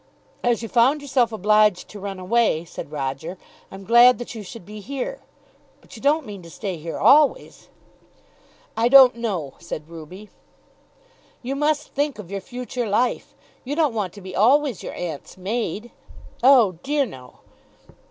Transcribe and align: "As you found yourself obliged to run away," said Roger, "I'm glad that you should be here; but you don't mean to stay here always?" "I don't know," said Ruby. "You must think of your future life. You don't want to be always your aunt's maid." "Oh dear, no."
"As 0.43 0.63
you 0.63 0.67
found 0.67 1.03
yourself 1.03 1.31
obliged 1.31 1.87
to 1.89 1.99
run 1.99 2.17
away," 2.17 2.65
said 2.65 2.91
Roger, 2.91 3.37
"I'm 3.69 3.83
glad 3.83 4.17
that 4.17 4.33
you 4.33 4.41
should 4.41 4.65
be 4.65 4.79
here; 4.79 5.21
but 5.79 5.95
you 5.95 6.01
don't 6.01 6.25
mean 6.25 6.41
to 6.41 6.49
stay 6.49 6.77
here 6.77 6.97
always?" 6.97 7.69
"I 8.75 8.87
don't 8.89 9.13
know," 9.15 9.53
said 9.59 9.87
Ruby. 9.89 10.29
"You 11.43 11.55
must 11.55 11.89
think 11.93 12.17
of 12.17 12.31
your 12.31 12.41
future 12.41 12.89
life. 12.89 13.35
You 13.63 13.75
don't 13.75 13.93
want 13.93 14.11
to 14.13 14.21
be 14.21 14.35
always 14.35 14.81
your 14.81 14.95
aunt's 14.95 15.37
maid." 15.37 15.91
"Oh 16.41 16.79
dear, 16.81 17.05
no." 17.05 17.41